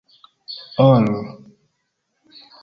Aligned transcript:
ol 0.79 1.07